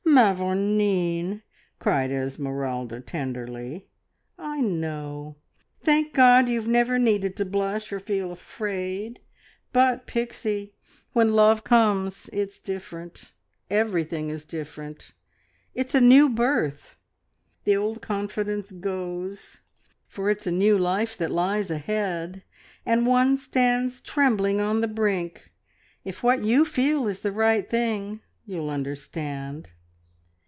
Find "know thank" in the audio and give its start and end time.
4.59-6.11